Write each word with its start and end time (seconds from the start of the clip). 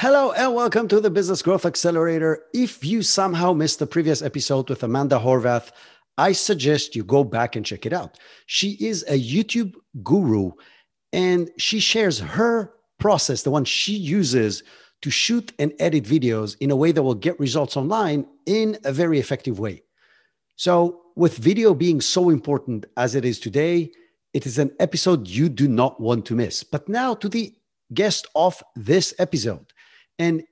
Hello 0.00 0.30
and 0.30 0.54
welcome 0.54 0.86
to 0.86 1.00
the 1.00 1.10
Business 1.10 1.42
Growth 1.42 1.66
Accelerator. 1.66 2.44
If 2.54 2.84
you 2.84 3.02
somehow 3.02 3.52
missed 3.52 3.80
the 3.80 3.86
previous 3.88 4.22
episode 4.22 4.70
with 4.70 4.84
Amanda 4.84 5.18
Horvath, 5.18 5.72
I 6.16 6.30
suggest 6.30 6.94
you 6.94 7.02
go 7.02 7.24
back 7.24 7.56
and 7.56 7.66
check 7.66 7.84
it 7.84 7.92
out. 7.92 8.16
She 8.46 8.76
is 8.78 9.04
a 9.08 9.20
YouTube 9.20 9.74
guru 10.04 10.52
and 11.12 11.50
she 11.58 11.80
shares 11.80 12.20
her 12.20 12.74
process, 13.00 13.42
the 13.42 13.50
one 13.50 13.64
she 13.64 13.92
uses 13.92 14.62
to 15.02 15.10
shoot 15.10 15.52
and 15.58 15.72
edit 15.80 16.04
videos 16.04 16.56
in 16.60 16.70
a 16.70 16.76
way 16.76 16.92
that 16.92 17.02
will 17.02 17.16
get 17.16 17.40
results 17.40 17.76
online 17.76 18.24
in 18.46 18.78
a 18.84 18.92
very 18.92 19.18
effective 19.18 19.58
way. 19.58 19.82
So, 20.54 21.00
with 21.16 21.38
video 21.38 21.74
being 21.74 22.00
so 22.00 22.30
important 22.30 22.86
as 22.96 23.16
it 23.16 23.24
is 23.24 23.40
today, 23.40 23.90
it 24.32 24.46
is 24.46 24.58
an 24.60 24.70
episode 24.78 25.26
you 25.26 25.48
do 25.48 25.66
not 25.66 26.00
want 26.00 26.24
to 26.26 26.36
miss. 26.36 26.62
But 26.62 26.88
now 26.88 27.16
to 27.16 27.28
the 27.28 27.52
guest 27.92 28.28
of 28.36 28.62
this 28.76 29.12
episode. 29.18 29.72
And 30.18 30.44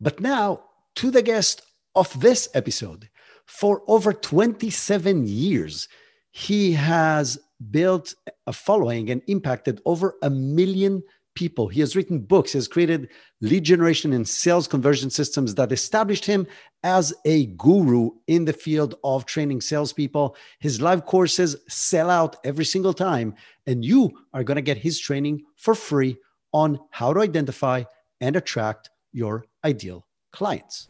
but 0.00 0.20
now 0.20 0.64
to 0.96 1.10
the 1.10 1.22
guest 1.22 1.62
of 1.94 2.20
this 2.20 2.48
episode. 2.54 3.08
For 3.46 3.82
over 3.88 4.12
27 4.12 5.26
years, 5.26 5.88
he 6.30 6.72
has 6.72 7.38
built 7.70 8.14
a 8.46 8.52
following 8.52 9.10
and 9.10 9.22
impacted 9.26 9.80
over 9.84 10.14
a 10.22 10.30
million 10.30 11.02
people. 11.34 11.68
He 11.68 11.80
has 11.80 11.96
written 11.96 12.18
books, 12.18 12.52
he 12.52 12.58
has 12.58 12.68
created 12.68 13.08
lead 13.40 13.64
generation 13.64 14.12
and 14.12 14.28
sales 14.28 14.66
conversion 14.68 15.08
systems 15.08 15.54
that 15.54 15.72
established 15.72 16.24
him 16.24 16.46
as 16.82 17.14
a 17.24 17.46
guru 17.46 18.10
in 18.26 18.44
the 18.44 18.52
field 18.52 18.96
of 19.02 19.24
training 19.24 19.60
salespeople. 19.60 20.36
His 20.58 20.80
live 20.80 21.06
courses 21.06 21.56
sell 21.68 22.10
out 22.10 22.36
every 22.44 22.64
single 22.64 22.92
time, 22.92 23.34
and 23.66 23.84
you 23.84 24.10
are 24.34 24.44
going 24.44 24.56
to 24.56 24.62
get 24.62 24.78
his 24.78 24.98
training 24.98 25.42
for 25.56 25.74
free 25.74 26.16
on 26.52 26.80
how 26.90 27.12
to 27.12 27.20
identify 27.20 27.84
and 28.20 28.36
attract 28.36 28.90
your 29.12 29.44
ideal 29.64 30.06
clients. 30.32 30.88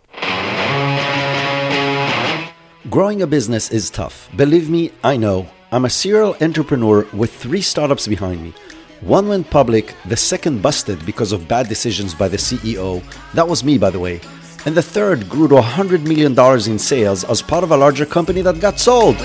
Growing 2.91 3.23
a 3.23 3.27
business 3.27 3.71
is 3.71 3.91
tough. 3.91 4.29
Believe 4.37 4.71
me, 4.71 4.93
I 5.05 5.17
know. 5.17 5.47
I'm 5.71 5.85
a 5.85 5.91
serial 5.91 6.37
entrepreneur 6.41 7.07
with 7.13 7.35
three 7.35 7.61
startups 7.61 8.09
behind 8.09 8.43
me. 8.43 8.55
One 9.01 9.29
went 9.29 9.51
public, 9.51 9.95
the 10.07 10.17
second 10.17 10.63
busted 10.63 11.05
because 11.05 11.33
of 11.33 11.47
bad 11.47 11.69
decisions 11.69 12.15
by 12.15 12.29
the 12.29 12.37
CEO. 12.37 13.03
That 13.35 13.47
was 13.47 13.63
me, 13.63 13.79
by 13.79 13.91
the 13.91 14.01
way. 14.01 14.21
And 14.65 14.75
the 14.75 14.83
third 14.83 15.29
grew 15.29 15.49
to 15.49 15.57
$100 15.57 16.03
million 16.03 16.33
in 16.71 16.79
sales 16.79 17.25
as 17.25 17.43
part 17.43 17.63
of 17.63 17.71
a 17.71 17.77
larger 17.77 18.07
company 18.07 18.43
that 18.43 18.61
got 18.61 18.81
sold. 18.81 19.17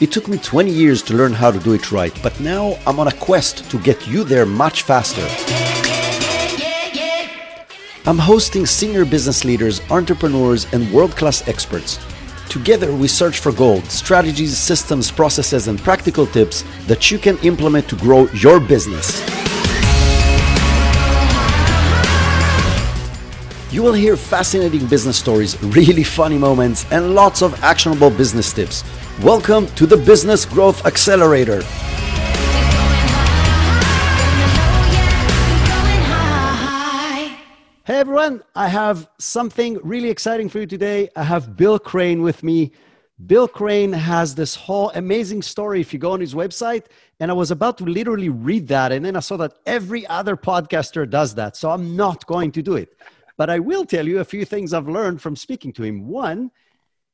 It 0.00 0.12
took 0.12 0.28
me 0.28 0.38
20 0.38 0.70
years 0.70 1.02
to 1.02 1.14
learn 1.14 1.32
how 1.32 1.50
to 1.50 1.58
do 1.58 1.72
it 1.72 1.90
right, 1.90 2.16
but 2.22 2.38
now 2.38 2.78
I'm 2.86 3.00
on 3.00 3.08
a 3.08 3.12
quest 3.12 3.68
to 3.68 3.80
get 3.80 4.06
you 4.06 4.22
there 4.22 4.46
much 4.46 4.82
faster. 4.82 5.26
I'm 8.06 8.16
hosting 8.16 8.64
senior 8.64 9.04
business 9.04 9.44
leaders, 9.44 9.80
entrepreneurs, 9.90 10.72
and 10.72 10.88
world 10.92 11.16
class 11.16 11.46
experts. 11.48 11.98
Together, 12.48 12.94
we 12.94 13.08
search 13.08 13.40
for 13.40 13.50
gold, 13.50 13.84
strategies, 13.86 14.56
systems, 14.56 15.10
processes, 15.10 15.66
and 15.66 15.80
practical 15.80 16.28
tips 16.28 16.62
that 16.86 17.10
you 17.10 17.18
can 17.18 17.36
implement 17.38 17.88
to 17.88 17.96
grow 17.96 18.28
your 18.28 18.60
business. 18.60 19.47
You 23.70 23.82
will 23.82 23.92
hear 23.92 24.16
fascinating 24.16 24.86
business 24.86 25.18
stories, 25.18 25.62
really 25.62 26.02
funny 26.02 26.38
moments, 26.38 26.90
and 26.90 27.14
lots 27.14 27.42
of 27.42 27.62
actionable 27.62 28.08
business 28.08 28.50
tips. 28.50 28.82
Welcome 29.22 29.66
to 29.74 29.84
the 29.84 29.98
Business 29.98 30.46
Growth 30.46 30.86
Accelerator. 30.86 31.60
Hey 37.84 37.98
everyone, 38.00 38.42
I 38.54 38.68
have 38.68 39.06
something 39.18 39.78
really 39.82 40.08
exciting 40.08 40.48
for 40.48 40.60
you 40.60 40.66
today. 40.66 41.10
I 41.14 41.24
have 41.24 41.54
Bill 41.54 41.78
Crane 41.78 42.22
with 42.22 42.42
me. 42.42 42.72
Bill 43.26 43.46
Crane 43.46 43.92
has 43.92 44.34
this 44.34 44.54
whole 44.54 44.90
amazing 44.94 45.42
story 45.42 45.82
if 45.82 45.92
you 45.92 45.98
go 45.98 46.12
on 46.12 46.20
his 46.20 46.32
website. 46.32 46.84
And 47.20 47.30
I 47.30 47.34
was 47.34 47.50
about 47.50 47.76
to 47.78 47.84
literally 47.84 48.30
read 48.30 48.66
that. 48.68 48.92
And 48.92 49.04
then 49.04 49.14
I 49.14 49.20
saw 49.20 49.36
that 49.38 49.58
every 49.66 50.06
other 50.06 50.38
podcaster 50.38 51.08
does 51.08 51.34
that. 51.34 51.54
So 51.54 51.70
I'm 51.70 51.96
not 51.96 52.24
going 52.26 52.50
to 52.52 52.62
do 52.62 52.76
it. 52.76 52.96
But 53.38 53.48
I 53.48 53.60
will 53.60 53.86
tell 53.86 54.06
you 54.06 54.18
a 54.18 54.24
few 54.24 54.44
things 54.44 54.74
I've 54.74 54.88
learned 54.88 55.22
from 55.22 55.36
speaking 55.36 55.72
to 55.74 55.84
him. 55.84 56.08
One, 56.08 56.50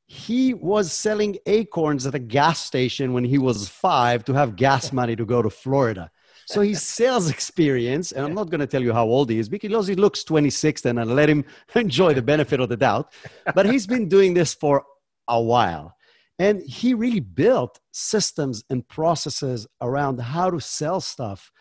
he 0.06 0.54
was 0.54 0.90
selling 0.92 1.36
acorns 1.46 2.06
at 2.06 2.14
a 2.14 2.18
gas 2.18 2.60
station 2.60 3.12
when 3.12 3.24
he 3.24 3.38
was 3.38 3.68
five 3.68 4.24
to 4.24 4.32
have 4.32 4.56
gas 4.56 4.92
money 4.92 5.14
to 5.16 5.26
go 5.26 5.42
to 5.42 5.50
Florida. 5.50 6.10
So 6.46 6.62
his 6.62 6.82
sales 6.98 7.30
experience, 7.30 8.12
and 8.12 8.24
I'm 8.24 8.34
not 8.34 8.50
going 8.50 8.60
to 8.60 8.66
tell 8.66 8.82
you 8.82 8.92
how 8.94 9.04
old 9.04 9.28
he 9.30 9.38
is 9.38 9.50
because 9.50 9.86
he 9.86 9.94
looks 9.94 10.24
26 10.24 10.86
and 10.86 10.98
I 10.98 11.04
let 11.04 11.28
him 11.28 11.44
enjoy 11.74 12.14
the 12.14 12.22
benefit 12.22 12.58
of 12.58 12.70
the 12.70 12.76
doubt. 12.76 13.12
But 13.54 13.66
he's 13.66 13.86
been 13.86 14.08
doing 14.08 14.32
this 14.32 14.54
for 14.54 14.84
a 15.28 15.40
while. 15.40 15.94
And 16.38 16.62
he 16.62 16.94
really 16.94 17.20
built 17.20 17.78
systems 17.92 18.64
and 18.68 18.86
processes 18.88 19.66
around 19.80 20.20
how 20.20 20.50
to 20.50 20.60
sell 20.60 21.00
stuff 21.00 21.52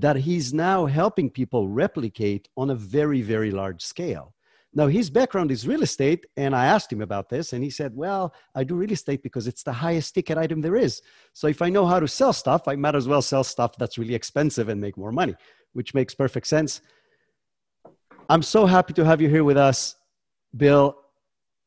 that 0.00 0.16
he's 0.16 0.52
now 0.52 0.84
helping 0.86 1.30
people 1.30 1.68
replicate 1.68 2.48
on 2.56 2.70
a 2.70 2.74
very, 2.74 3.22
very 3.22 3.50
large 3.50 3.82
scale. 3.82 4.34
Now, 4.74 4.88
his 4.88 5.08
background 5.08 5.50
is 5.50 5.66
real 5.66 5.82
estate, 5.82 6.26
and 6.36 6.54
I 6.54 6.66
asked 6.66 6.92
him 6.92 7.00
about 7.00 7.30
this, 7.30 7.54
and 7.54 7.64
he 7.64 7.70
said, 7.70 7.96
Well, 7.96 8.34
I 8.54 8.62
do 8.62 8.74
real 8.74 8.92
estate 8.92 9.22
because 9.22 9.46
it's 9.46 9.62
the 9.62 9.72
highest 9.72 10.14
ticket 10.14 10.36
item 10.36 10.60
there 10.60 10.76
is. 10.76 11.00
So 11.32 11.46
if 11.46 11.62
I 11.62 11.70
know 11.70 11.86
how 11.86 11.98
to 11.98 12.06
sell 12.06 12.34
stuff, 12.34 12.68
I 12.68 12.76
might 12.76 12.94
as 12.94 13.08
well 13.08 13.22
sell 13.22 13.42
stuff 13.42 13.78
that's 13.78 13.96
really 13.96 14.14
expensive 14.14 14.68
and 14.68 14.78
make 14.78 14.98
more 14.98 15.12
money, 15.12 15.34
which 15.72 15.94
makes 15.94 16.14
perfect 16.14 16.46
sense. 16.46 16.82
I'm 18.28 18.42
so 18.42 18.66
happy 18.66 18.92
to 18.94 19.04
have 19.04 19.22
you 19.22 19.30
here 19.30 19.44
with 19.44 19.56
us, 19.56 19.94
Bill. 20.54 20.98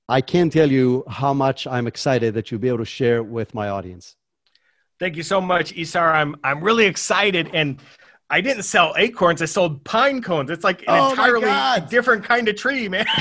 I 0.08 0.22
can't 0.22 0.54
tell 0.54 0.70
you 0.70 1.04
how 1.08 1.34
much 1.34 1.66
I'm 1.66 1.88
excited 1.88 2.36
that 2.36 2.52
you'll 2.52 2.60
be 2.60 2.68
able 2.68 2.80
to 2.80 2.86
share 2.86 3.24
with 3.24 3.56
my 3.56 3.70
audience. 3.70 4.16
Thank 5.00 5.16
you 5.16 5.24
so 5.24 5.40
much, 5.40 5.72
Isar. 5.74 6.14
I'm 6.14 6.36
I'm 6.44 6.62
really 6.62 6.86
excited 6.86 7.50
and 7.54 7.80
I 8.30 8.42
didn't 8.42 8.64
sell 8.64 8.94
acorns. 8.98 9.42
I 9.42 9.46
sold 9.46 9.84
pine 9.84 10.22
cones. 10.22 10.52
It's 10.52 10.64
like 10.64 10.82
an 10.82 10.86
oh 10.90 11.12
entirely 11.12 11.88
different 11.90 12.24
kind 12.24 12.48
of 12.48 12.56
tree, 12.56 12.88
man. 12.88 13.06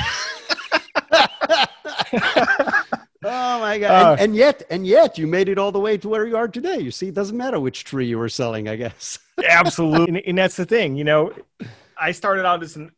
oh 2.12 3.60
my 3.60 3.78
god! 3.78 3.90
Uh, 3.90 4.12
and, 4.12 4.20
and, 4.20 4.36
yet, 4.36 4.62
and 4.70 4.86
yet, 4.86 5.18
you 5.18 5.26
made 5.26 5.48
it 5.48 5.58
all 5.58 5.72
the 5.72 5.80
way 5.80 5.96
to 5.98 6.08
where 6.08 6.26
you 6.26 6.36
are 6.36 6.48
today. 6.48 6.78
You 6.78 6.90
see, 6.90 7.08
it 7.08 7.14
doesn't 7.14 7.36
matter 7.36 7.60
which 7.60 7.84
tree 7.84 8.06
you 8.06 8.18
were 8.18 8.28
selling, 8.28 8.68
I 8.68 8.76
guess. 8.76 9.18
absolutely, 9.48 10.08
and, 10.08 10.26
and, 10.26 10.38
that's 10.38 10.56
the 10.56 10.64
thing. 10.64 10.96
You 10.96 11.04
know, 11.04 11.32
I 11.98 12.12
started 12.12 12.46
out 12.46 12.62
as 12.62 12.76
an 12.76 12.90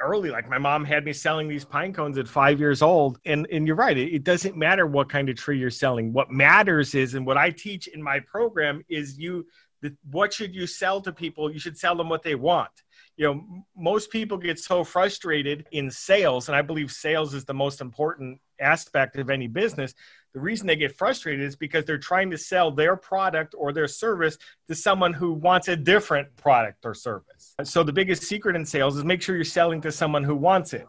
early, 0.00 0.30
like 0.30 0.48
my 0.48 0.58
mom 0.58 0.84
had 0.84 1.04
me 1.04 1.12
selling 1.12 1.48
these 1.48 1.64
pine 1.64 1.92
cones 1.92 2.18
at 2.18 2.28
five 2.28 2.60
years 2.60 2.82
old, 2.82 3.18
and 3.24 3.46
and 3.50 3.66
you're 3.66 3.76
right. 3.76 3.96
It, 3.96 4.12
it 4.14 4.24
doesn't 4.24 4.56
matter 4.56 4.86
what 4.86 5.08
kind 5.08 5.28
of 5.28 5.36
tree 5.36 5.58
you're 5.58 5.70
selling. 5.70 6.12
What 6.12 6.30
matters 6.30 6.94
is, 6.94 7.14
and 7.14 7.24
what 7.24 7.38
I 7.38 7.50
teach 7.50 7.86
in 7.88 8.02
my 8.02 8.20
program 8.20 8.84
is 8.88 9.18
you 9.18 9.46
the, 9.82 9.94
what 10.10 10.32
should 10.32 10.54
you 10.54 10.66
sell 10.66 11.00
to 11.02 11.12
people? 11.12 11.52
You 11.52 11.58
should 11.58 11.76
sell 11.76 11.96
them 11.96 12.08
what 12.08 12.22
they 12.22 12.34
want. 12.34 12.70
You 13.16 13.26
know, 13.26 13.64
most 13.76 14.10
people 14.10 14.38
get 14.38 14.58
so 14.58 14.84
frustrated 14.84 15.66
in 15.72 15.90
sales, 15.90 16.48
and 16.48 16.56
I 16.56 16.62
believe 16.62 16.90
sales 16.90 17.34
is 17.34 17.44
the 17.44 17.52
most 17.52 17.80
important 17.80 18.40
aspect 18.58 19.16
of 19.16 19.28
any 19.28 19.48
business. 19.48 19.92
The 20.32 20.40
reason 20.40 20.66
they 20.66 20.76
get 20.76 20.96
frustrated 20.96 21.44
is 21.44 21.56
because 21.56 21.84
they're 21.84 21.98
trying 21.98 22.30
to 22.30 22.38
sell 22.38 22.70
their 22.70 22.96
product 22.96 23.54
or 23.58 23.72
their 23.72 23.88
service 23.88 24.38
to 24.68 24.74
someone 24.74 25.12
who 25.12 25.34
wants 25.34 25.68
a 25.68 25.76
different 25.76 26.34
product 26.36 26.86
or 26.86 26.94
service. 26.94 27.54
So 27.64 27.82
the 27.82 27.92
biggest 27.92 28.22
secret 28.22 28.56
in 28.56 28.64
sales 28.64 28.96
is 28.96 29.04
make 29.04 29.20
sure 29.20 29.34
you're 29.34 29.44
selling 29.44 29.82
to 29.82 29.92
someone 29.92 30.24
who 30.24 30.34
wants 30.34 30.72
it. 30.72 30.88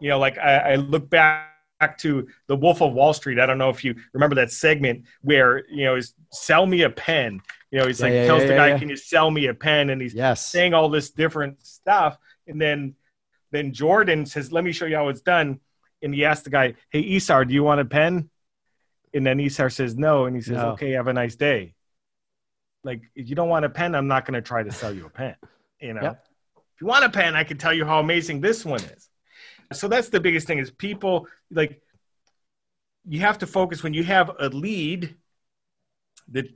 You 0.00 0.10
know, 0.10 0.18
like 0.18 0.36
I, 0.36 0.72
I 0.72 0.74
look 0.74 1.08
back 1.08 1.53
to 1.98 2.26
the 2.46 2.56
Wolf 2.56 2.80
of 2.80 2.92
Wall 2.92 3.12
Street. 3.12 3.38
I 3.38 3.46
don't 3.46 3.58
know 3.58 3.70
if 3.70 3.84
you 3.84 3.94
remember 4.12 4.36
that 4.36 4.50
segment 4.50 5.04
where 5.22 5.64
you 5.68 5.84
know 5.84 5.96
is 5.96 6.14
sell 6.32 6.66
me 6.66 6.82
a 6.82 6.90
pen. 6.90 7.40
You 7.70 7.80
know, 7.80 7.86
he's 7.86 8.00
yeah, 8.00 8.06
like 8.06 8.14
yeah, 8.14 8.26
tells 8.26 8.42
yeah, 8.42 8.48
the 8.48 8.54
guy, 8.54 8.78
"Can 8.78 8.88
you 8.88 8.96
sell 8.96 9.30
me 9.30 9.46
a 9.46 9.54
pen?" 9.54 9.90
And 9.90 10.00
he's 10.00 10.14
yes. 10.14 10.46
saying 10.46 10.74
all 10.74 10.88
this 10.88 11.10
different 11.10 11.64
stuff, 11.64 12.18
and 12.46 12.60
then 12.60 12.94
then 13.50 13.72
Jordan 13.72 14.26
says, 14.26 14.52
"Let 14.52 14.64
me 14.64 14.72
show 14.72 14.86
you 14.86 14.96
how 14.96 15.08
it's 15.08 15.20
done." 15.20 15.60
And 16.02 16.14
he 16.14 16.24
asks 16.24 16.44
the 16.44 16.50
guy, 16.50 16.74
"Hey, 16.90 17.16
Isar, 17.16 17.44
do 17.44 17.54
you 17.54 17.62
want 17.62 17.80
a 17.80 17.84
pen?" 17.84 18.30
And 19.12 19.26
then 19.26 19.40
Isar 19.40 19.70
says, 19.70 19.96
"No," 19.96 20.26
and 20.26 20.34
he 20.34 20.42
says, 20.42 20.56
no. 20.56 20.70
"Okay, 20.70 20.92
have 20.92 21.08
a 21.08 21.12
nice 21.12 21.36
day." 21.36 21.74
Like, 22.82 23.02
if 23.14 23.28
you 23.28 23.34
don't 23.34 23.48
want 23.48 23.64
a 23.64 23.70
pen, 23.70 23.94
I'm 23.94 24.08
not 24.08 24.26
going 24.26 24.34
to 24.34 24.42
try 24.42 24.62
to 24.62 24.70
sell 24.70 24.92
you 24.92 25.06
a 25.06 25.10
pen. 25.10 25.36
You 25.80 25.94
know, 25.94 26.02
yep. 26.02 26.26
if 26.56 26.80
you 26.80 26.86
want 26.86 27.04
a 27.04 27.08
pen, 27.08 27.34
I 27.34 27.44
can 27.44 27.56
tell 27.56 27.72
you 27.72 27.84
how 27.84 27.98
amazing 27.98 28.40
this 28.40 28.64
one 28.64 28.80
is. 28.80 29.08
So 29.74 29.88
that's 29.88 30.08
the 30.08 30.20
biggest 30.20 30.46
thing 30.46 30.58
is 30.58 30.70
people 30.70 31.26
like 31.50 31.80
you 33.06 33.20
have 33.20 33.38
to 33.38 33.46
focus 33.46 33.82
when 33.82 33.94
you 33.94 34.04
have 34.04 34.30
a 34.40 34.48
lead 34.48 35.14
that 36.28 36.46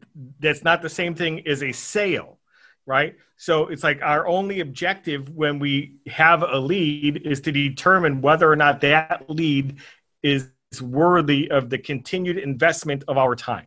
that's 0.40 0.64
not 0.64 0.80
the 0.80 0.88
same 0.88 1.14
thing 1.14 1.46
as 1.46 1.62
a 1.62 1.72
sale 1.72 2.38
right 2.86 3.16
so 3.36 3.68
it's 3.68 3.84
like 3.84 4.00
our 4.00 4.26
only 4.26 4.60
objective 4.60 5.28
when 5.28 5.58
we 5.58 5.96
have 6.06 6.42
a 6.42 6.58
lead 6.58 7.20
is 7.26 7.42
to 7.42 7.52
determine 7.52 8.22
whether 8.22 8.50
or 8.50 8.56
not 8.56 8.80
that 8.80 9.24
lead 9.28 9.76
is 10.22 10.50
worthy 10.80 11.50
of 11.50 11.68
the 11.68 11.76
continued 11.76 12.38
investment 12.38 13.04
of 13.08 13.18
our 13.18 13.36
time 13.36 13.66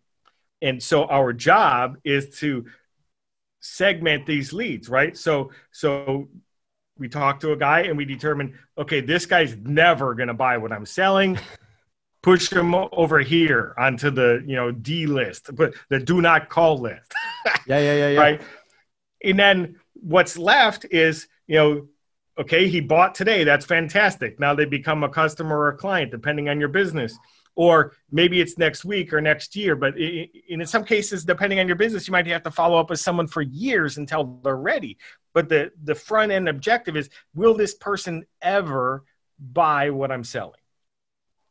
and 0.63 0.81
so 0.81 1.05
our 1.05 1.33
job 1.33 1.97
is 2.03 2.39
to 2.39 2.65
segment 3.61 4.25
these 4.25 4.51
leads, 4.51 4.89
right? 4.89 5.15
So 5.15 5.51
so 5.71 6.27
we 7.01 7.09
talk 7.09 7.39
to 7.39 7.51
a 7.51 7.57
guy 7.57 7.81
and 7.81 7.97
we 7.97 8.05
determine, 8.05 8.57
okay, 8.77 9.01
this 9.01 9.25
guy's 9.25 9.57
never 9.57 10.13
going 10.13 10.27
to 10.27 10.35
buy 10.35 10.57
what 10.57 10.71
I'm 10.71 10.85
selling. 10.85 11.37
Push 12.21 12.51
him 12.51 12.75
over 12.75 13.17
here 13.19 13.73
onto 13.79 14.11
the 14.11 14.43
you 14.45 14.55
know 14.55 14.69
D 14.69 15.07
list, 15.07 15.55
but 15.55 15.73
the 15.89 15.97
do 15.97 16.21
not 16.21 16.49
call 16.49 16.77
list. 16.77 17.11
yeah, 17.65 17.79
yeah, 17.79 17.95
yeah, 17.95 18.09
yeah. 18.09 18.19
Right. 18.19 18.41
And 19.23 19.39
then 19.39 19.79
what's 19.95 20.37
left 20.37 20.85
is 20.91 21.27
you 21.47 21.55
know 21.55 21.87
okay 22.37 22.67
he 22.67 22.79
bought 22.79 23.15
today 23.15 23.43
that's 23.43 23.65
fantastic 23.65 24.39
now 24.39 24.53
they 24.55 24.65
become 24.65 25.03
a 25.03 25.09
customer 25.09 25.57
or 25.57 25.67
a 25.69 25.77
client 25.77 26.11
depending 26.11 26.49
on 26.49 26.59
your 26.59 26.69
business 26.69 27.17
or 27.55 27.93
maybe 28.11 28.39
it's 28.39 28.57
next 28.57 28.85
week 28.85 29.13
or 29.13 29.21
next 29.21 29.55
year 29.55 29.75
but 29.75 29.97
in 29.97 30.65
some 30.65 30.83
cases 30.83 31.25
depending 31.25 31.59
on 31.59 31.67
your 31.67 31.75
business 31.75 32.07
you 32.07 32.11
might 32.11 32.27
have 32.27 32.43
to 32.43 32.51
follow 32.51 32.77
up 32.79 32.89
with 32.89 32.99
someone 32.99 33.27
for 33.27 33.41
years 33.41 33.97
until 33.97 34.39
they're 34.43 34.55
ready. 34.55 34.97
But 35.33 35.49
the 35.49 35.71
the 35.83 35.95
front 35.95 36.31
end 36.31 36.49
objective 36.49 36.95
is 36.97 37.09
will 37.33 37.53
this 37.53 37.75
person 37.75 38.25
ever 38.41 39.03
buy 39.39 39.89
what 39.89 40.11
i'm 40.11 40.23
selling? 40.23 40.59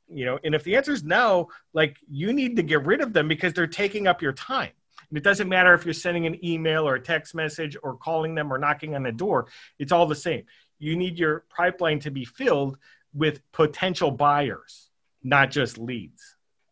You 0.09 0.25
know 0.25 0.39
and 0.43 0.55
if 0.55 0.65
the 0.65 0.77
answer 0.77 0.93
is 0.93 1.05
no 1.05 1.49
like 1.73 1.97
you 2.11 2.33
need 2.33 2.57
to 2.57 2.63
get 2.63 2.85
rid 2.85 3.01
of 3.01 3.13
them 3.13 3.29
because 3.29 3.53
they're 3.53 3.67
taking 3.67 4.07
up 4.07 4.23
your 4.23 4.33
time. 4.33 4.73
And 5.09 5.19
it 5.19 5.25
doesn't 5.25 5.49
matter 5.49 5.75
if 5.75 5.85
you're 5.85 5.95
sending 5.95 6.27
an 6.27 6.45
email 6.45 6.87
or 6.87 6.95
a 6.95 7.01
text 7.01 7.35
message 7.35 7.77
or 7.83 7.97
calling 7.97 8.35
them 8.35 8.53
or 8.53 8.59
knocking 8.59 8.95
on 8.95 9.03
the 9.03 9.13
door 9.13 9.49
it's 9.79 9.93
all 9.93 10.07
the 10.07 10.15
same. 10.15 10.45
You 10.79 10.97
need 10.97 11.19
your 11.19 11.45
pipeline 11.55 12.01
to 12.01 12.11
be 12.11 12.25
filled 12.25 12.79
with 13.13 13.41
potential 13.53 14.11
buyers 14.11 14.90
not 15.23 15.51
just 15.51 15.79
leads. 15.79 16.23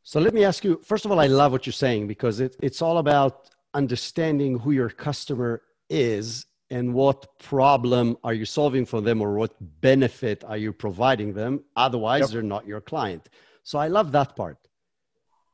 So 0.03 0.21
let 0.21 0.33
me 0.33 0.45
ask 0.45 0.65
you 0.65 0.81
first 0.85 1.05
of 1.05 1.11
all, 1.13 1.21
I 1.21 1.27
love 1.27 1.53
what 1.53 1.67
you're 1.67 1.73
saying 1.73 2.07
because 2.07 2.41
it, 2.41 2.57
it's 2.63 2.81
all 2.81 2.99
about 2.99 3.51
understanding 3.75 4.59
who 4.59 4.71
your 4.73 4.89
customer 4.89 5.63
is 5.91 6.47
and 6.71 6.95
what 6.95 7.39
problem 7.39 8.17
are 8.25 8.35
you 8.35 8.45
solving 8.45 8.85
for 8.85 9.01
them 9.01 9.21
or 9.21 9.35
what 9.35 9.55
benefit 9.81 10.45
are 10.45 10.57
you 10.57 10.73
providing 10.73 11.33
them. 11.33 11.63
Otherwise, 11.77 12.21
yep. 12.21 12.31
they're 12.31 12.43
not 12.43 12.67
your 12.67 12.81
client. 12.81 13.29
So 13.63 13.79
I 13.79 13.89
love 13.89 14.13
that 14.13 14.35
part. 14.37 14.59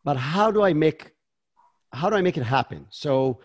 But 0.04 0.16
how 0.16 0.50
do 0.50 0.62
I 0.62 0.72
make 0.72 1.12
how 1.92 2.10
do 2.10 2.16
I 2.16 2.22
make 2.22 2.36
it 2.36 2.42
happen? 2.42 2.86
So 2.90 3.40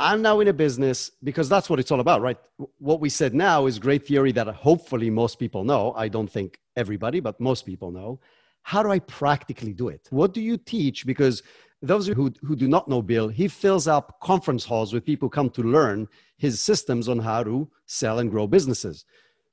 I'm 0.00 0.22
now 0.22 0.40
in 0.40 0.48
a 0.48 0.52
business 0.52 1.12
because 1.22 1.48
that's 1.48 1.70
what 1.70 1.78
it's 1.78 1.92
all 1.92 2.00
about, 2.00 2.20
right? 2.20 2.38
What 2.78 3.00
we 3.00 3.08
said 3.08 3.34
now 3.34 3.66
is 3.66 3.78
great 3.78 4.06
theory 4.06 4.32
that 4.32 4.48
hopefully 4.48 5.10
most 5.10 5.38
people 5.38 5.62
know. 5.62 5.92
I 5.96 6.08
don't 6.08 6.30
think 6.30 6.58
everybody, 6.76 7.20
but 7.20 7.40
most 7.40 7.66
people 7.66 7.92
know 7.92 8.20
how 8.62 8.82
do 8.82 8.90
I 8.90 8.98
practically 9.00 9.72
do 9.72 9.88
it? 9.88 10.06
What 10.10 10.32
do 10.34 10.40
you 10.40 10.56
teach? 10.56 11.06
Because 11.06 11.42
those 11.82 12.06
who, 12.06 12.32
who 12.42 12.54
do 12.54 12.68
not 12.68 12.88
know 12.88 13.02
Bill, 13.02 13.28
he 13.28 13.48
fills 13.48 13.88
up 13.88 14.20
conference 14.20 14.64
halls 14.64 14.92
with 14.92 15.04
people 15.04 15.28
come 15.28 15.50
to 15.50 15.62
learn 15.62 16.08
his 16.38 16.60
systems 16.60 17.08
on 17.08 17.18
how 17.18 17.42
to 17.42 17.68
sell 17.86 18.20
and 18.20 18.30
grow 18.30 18.46
businesses. 18.46 19.04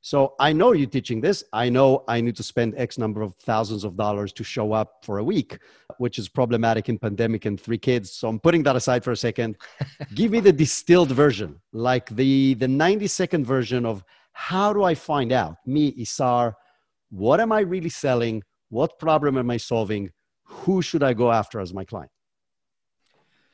So 0.01 0.35
I 0.39 0.53
know 0.53 0.71
you're 0.71 0.87
teaching 0.87 1.19
this. 1.19 1.43
I 1.51 1.67
know 1.67 2.05
I 2.07 2.21
need 2.21 2.35
to 2.37 2.43
spend 2.43 2.73
X 2.77 2.97
number 2.97 3.21
of 3.21 3.35
thousands 3.35 3.83
of 3.83 3.97
dollars 3.97 4.31
to 4.33 4.43
show 4.45 4.71
up 4.71 5.03
for 5.03 5.17
a 5.17 5.23
week, 5.23 5.59
which 5.97 6.17
is 6.17 6.29
problematic 6.29 6.87
in 6.87 6.97
pandemic 6.97 7.45
and 7.45 7.59
three 7.59 7.77
kids. 7.77 8.11
So 8.13 8.29
I'm 8.29 8.39
putting 8.39 8.63
that 8.63 8.77
aside 8.77 9.03
for 9.03 9.11
a 9.11 9.17
second. 9.17 9.57
Give 10.15 10.31
me 10.31 10.39
the 10.39 10.53
distilled 10.53 11.11
version, 11.11 11.59
like 11.73 12.09
the, 12.15 12.53
the 12.53 12.67
90 12.67 13.07
second 13.07 13.45
version 13.45 13.85
of 13.85 14.05
how 14.31 14.71
do 14.71 14.83
I 14.83 14.95
find 14.95 15.33
out, 15.33 15.57
me, 15.65 15.93
Isar, 15.99 16.55
what 17.09 17.41
am 17.41 17.51
I 17.51 17.59
really 17.59 17.89
selling? 17.89 18.41
What 18.69 18.99
problem 18.99 19.37
am 19.37 19.49
I 19.49 19.57
solving? 19.57 20.11
Who 20.45 20.81
should 20.81 21.03
I 21.03 21.13
go 21.13 21.31
after 21.31 21.59
as 21.59 21.73
my 21.73 21.85
client? 21.85 22.11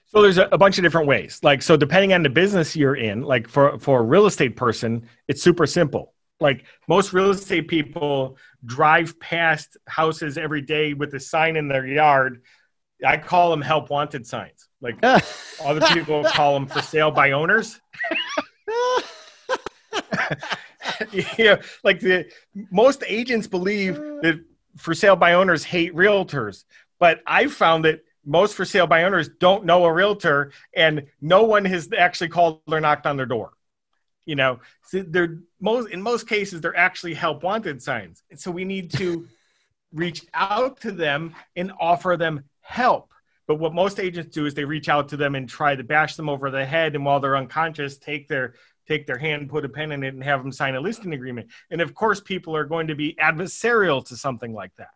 So 0.08 0.22
there's 0.22 0.38
a, 0.38 0.58
bunch 0.58 0.78
of 0.78 0.84
different 0.84 1.08
ways. 1.08 1.40
Like 1.44 1.62
so, 1.62 1.76
depending 1.76 2.14
on 2.14 2.24
the 2.24 2.30
business 2.30 2.76
you're 2.76 2.96
in, 2.96 3.22
like 3.24 3.50
for 3.50 3.78
for 3.80 4.00
a 4.00 4.04
real 4.04 4.28
estate 4.28 4.56
person, 4.56 5.10
it's 5.28 5.42
super 5.42 5.66
simple. 5.66 6.14
Like 6.40 6.66
most 6.88 7.12
real 7.12 7.32
estate 7.32 7.68
people 7.68 8.38
drive 8.66 9.20
past 9.20 9.78
houses 9.88 10.38
every 10.38 10.62
day 10.62 10.94
with 10.94 11.14
a 11.16 11.20
sign 11.20 11.56
in 11.56 11.68
their 11.68 11.86
yard. 11.86 12.44
I 13.06 13.18
call 13.18 13.50
them 13.50 13.62
help 13.62 13.90
wanted 13.90 14.26
signs. 14.28 14.70
Like 14.80 14.98
other 15.04 15.82
people 15.88 16.24
call 16.24 16.54
them 16.54 16.68
for 16.68 16.82
sale 16.82 17.12
by 17.12 17.32
owners. 17.32 17.80
yeah, 21.38 21.62
like 21.84 22.00
the 22.00 22.26
most 22.72 23.04
agents 23.08 23.48
believe 23.48 23.96
that 23.96 24.44
for 24.78 24.94
sale 24.94 25.16
by 25.16 25.34
owners 25.34 25.64
hate 25.64 25.96
realtors, 25.96 26.66
but 27.00 27.22
I've 27.26 27.54
found 27.54 27.86
that 27.86 28.02
most 28.26 28.56
for 28.56 28.66
sale 28.66 28.88
by 28.88 29.04
owners 29.04 29.30
don't 29.40 29.66
know 29.66 29.86
a 29.86 29.94
realtor 29.94 30.52
and 30.76 31.08
no 31.22 31.44
one 31.44 31.66
has 31.66 31.90
actually 31.96 32.30
called 32.30 32.62
or 32.68 32.82
knocked 32.82 33.06
on 33.06 33.18
their 33.18 33.26
door. 33.26 33.52
You 34.26 34.36
know, 34.36 34.60
so 34.88 35.04
they're 35.08 35.40
most 35.62 35.92
in 35.92 36.02
most 36.02 36.28
cases 36.28 36.60
they're 36.60 36.76
actually 36.76 37.14
help 37.14 37.44
wanted 37.44 37.82
signs. 37.82 38.24
And 38.32 38.40
so 38.40 38.50
we 38.50 38.66
need 38.66 38.92
to 38.94 39.28
reach 39.94 40.26
out 40.34 40.82
to 40.82 40.92
them 40.92 41.36
and 41.56 41.72
offer 41.80 42.18
them 42.18 42.44
help. 42.62 43.12
But 43.48 43.60
what 43.60 43.76
most 43.76 44.00
agents 44.00 44.34
do 44.34 44.48
is 44.48 44.56
they 44.56 44.66
reach 44.66 44.90
out 44.90 45.10
to 45.10 45.18
them 45.18 45.36
and 45.36 45.48
try 45.48 45.76
to 45.76 45.84
bash 45.84 46.16
them 46.16 46.28
over 46.28 46.50
the 46.50 46.66
head 46.66 46.96
and 46.96 47.06
while 47.06 47.20
they're 47.20 47.38
unconscious 47.38 47.98
take 47.98 48.28
their 48.28 48.56
take 48.88 49.08
their 49.08 49.18
hand, 49.18 49.50
put 49.50 49.66
a 49.66 49.70
pen 49.70 49.92
in 49.92 50.04
it, 50.04 50.14
and 50.14 50.24
have 50.24 50.42
them 50.42 50.52
sign 50.52 50.76
a 50.76 50.80
listing 50.80 51.14
agreement. 51.14 51.50
And 51.72 51.82
of 51.82 51.94
course, 51.94 52.20
people 52.20 52.56
are 52.56 52.66
going 52.66 52.88
to 52.88 52.96
be 52.96 53.16
adversarial 53.22 54.06
to 54.06 54.18
something 54.18 54.54
like 54.54 54.76
that. 54.78 54.92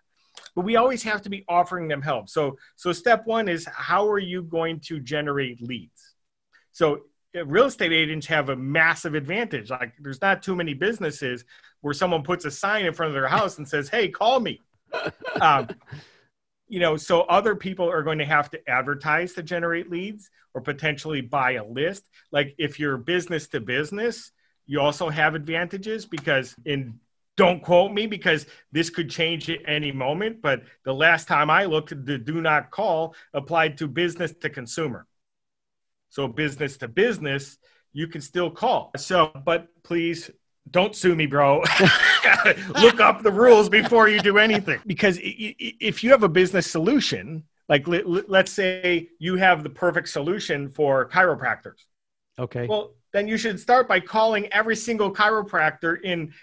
But 0.56 0.66
we 0.66 0.76
always 0.76 1.04
have 1.04 1.22
to 1.24 1.30
be 1.30 1.46
offering 1.48 1.88
them 1.88 2.02
help. 2.02 2.30
So, 2.30 2.58
so 2.76 2.92
step 2.92 3.26
one 3.26 3.48
is 3.48 3.66
how 3.66 4.08
are 4.10 4.20
you 4.20 4.44
going 4.44 4.80
to 4.82 5.00
generate 5.00 5.62
leads? 5.62 6.16
So, 6.72 7.02
uh, 7.36 7.46
real 7.46 7.66
estate 7.66 7.92
agents 7.92 8.26
have 8.28 8.50
a 8.50 8.56
massive 8.56 9.14
advantage. 9.16 9.70
Like, 9.70 9.94
there's 10.00 10.22
not 10.22 10.42
too 10.42 10.56
many 10.56 10.74
businesses 10.74 11.46
where 11.82 11.94
someone 11.94 12.24
puts 12.24 12.46
a 12.46 12.52
sign 12.52 12.86
in 12.86 12.94
front 12.94 13.10
of 13.10 13.14
their 13.14 13.28
house 13.28 13.58
and 13.58 13.68
says, 13.68 13.90
"Hey, 13.90 14.10
call 14.10 14.40
me." 14.40 14.62
Um, 15.40 15.70
you 16.70 16.80
know, 16.80 16.96
so 16.96 17.22
other 17.22 17.56
people 17.56 17.90
are 17.90 18.04
going 18.04 18.20
to 18.20 18.26
have 18.26 18.50
to 18.52 18.70
advertise 18.70 19.34
to 19.34 19.44
generate 19.44 19.90
leads 19.90 20.30
or 20.54 20.62
potentially 20.62 21.22
buy 21.22 21.54
a 21.54 21.66
list. 21.66 22.08
Like 22.32 22.56
if 22.58 22.80
you're 22.80 22.98
business 22.98 23.48
to 23.50 23.60
business, 23.60 24.32
you 24.66 24.80
also 24.80 25.10
have 25.10 25.36
advantages 25.36 26.06
because 26.06 26.56
in 26.66 27.00
don't 27.36 27.64
quote 27.64 27.94
me 27.94 28.06
because 28.06 28.46
this 28.72 28.90
could 28.90 29.10
change 29.10 29.50
at 29.50 29.60
any 29.66 29.92
moment. 29.92 30.42
But 30.42 30.64
the 30.84 30.94
last 30.94 31.28
time 31.28 31.50
I 31.50 31.66
looked, 31.66 32.06
the 32.06 32.18
do 32.18 32.42
not 32.42 32.70
call 32.70 33.16
applied 33.34 33.78
to 33.78 33.88
business 33.88 34.34
to 34.42 34.50
consumer. 34.50 35.08
So 36.10 36.28
business 36.28 36.78
to 36.78 36.88
business, 36.88 37.58
you 37.94 38.08
can 38.08 38.22
still 38.22 38.52
call. 38.52 38.92
So, 38.98 39.32
but 39.46 39.70
please 39.84 40.30
don't 40.72 40.96
sue 40.96 41.16
me, 41.16 41.26
bro. 41.26 41.64
Look 42.82 43.00
up 43.00 43.24
the 43.24 43.32
rules 43.32 43.70
before 43.70 44.08
you 44.08 44.20
do 44.20 44.38
anything. 44.38 44.80
Because 44.86 45.20
if 45.22 46.04
you 46.04 46.12
have 46.12 46.24
a 46.24 46.30
business 46.30 46.70
solution, 46.70 47.44
like 47.68 47.86
let's 47.88 48.52
say 48.52 49.10
you 49.20 49.36
have 49.36 49.64
the 49.64 49.70
perfect 49.70 50.10
solution 50.10 50.70
for 50.70 51.10
chiropractors. 51.10 51.86
Okay. 52.38 52.68
Well, 52.68 52.94
then 53.14 53.28
you 53.28 53.38
should 53.38 53.60
start 53.60 53.88
by 53.88 54.00
calling 54.00 54.52
every 54.54 54.76
single 54.76 55.14
chiropractor 55.14 56.02
in 56.02 56.34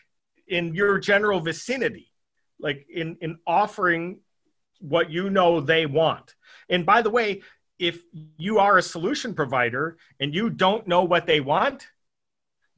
in 0.48 0.74
your 0.74 0.98
general 0.98 1.40
vicinity, 1.40 2.12
like 2.60 2.86
in 2.88 3.16
in 3.20 3.38
offering 3.46 4.20
what 4.80 5.10
you 5.10 5.30
know 5.30 5.60
they 5.60 5.86
want. 5.86 6.34
And 6.68 6.84
by 6.84 7.02
the 7.02 7.10
way, 7.10 7.42
if 7.78 8.02
you 8.38 8.58
are 8.58 8.78
a 8.78 8.82
solution 8.82 9.34
provider 9.34 9.98
and 10.20 10.34
you 10.34 10.50
don't 10.50 10.86
know 10.86 11.04
what 11.04 11.26
they 11.26 11.40
want, 11.40 11.86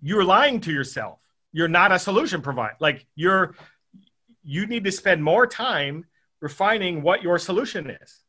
you're 0.00 0.24
lying 0.24 0.60
to 0.62 0.72
yourself 0.72 1.18
you're 1.52 1.68
not 1.68 1.92
a 1.92 1.98
solution 1.98 2.42
provider. 2.42 2.76
Like 2.80 3.06
you're 3.14 3.54
you 4.42 4.66
need 4.66 4.84
to 4.84 4.92
spend 4.92 5.22
more 5.22 5.46
time 5.46 6.04
refining 6.40 7.02
what 7.02 7.22
your 7.22 7.38
solution 7.38 7.90
is. 7.90 8.20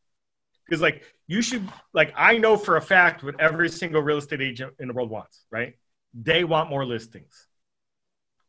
Because 0.65 0.81
like 0.81 1.03
you 1.27 1.41
should 1.41 1.67
like 1.93 2.13
I 2.15 2.37
know 2.37 2.57
for 2.57 2.77
a 2.77 2.81
fact 2.81 3.23
what 3.23 3.39
every 3.39 3.69
single 3.69 4.01
real 4.01 4.17
estate 4.17 4.41
agent 4.41 4.73
in 4.79 4.87
the 4.87 4.93
world 4.93 5.09
wants, 5.09 5.45
right? 5.51 5.75
They 6.13 6.43
want 6.43 6.69
more 6.69 6.85
listings. 6.85 7.47